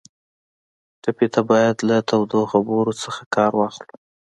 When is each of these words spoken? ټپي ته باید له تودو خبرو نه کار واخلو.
ټپي 1.01 1.27
ته 1.33 1.41
باید 1.49 1.75
له 1.89 1.97
تودو 2.09 2.39
خبرو 2.51 2.91
نه 3.01 3.23
کار 3.35 3.51
واخلو. 3.55 3.95